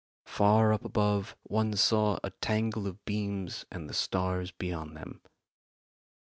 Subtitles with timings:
[0.25, 5.21] Far up above one saw a tangle of beams and the stars beyond them.